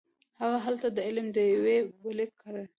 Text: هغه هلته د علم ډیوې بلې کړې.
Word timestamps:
هغه 0.41 0.57
هلته 0.65 0.87
د 0.91 0.97
علم 1.07 1.27
ډیوې 1.35 1.77
بلې 2.01 2.25
کړې. 2.41 2.63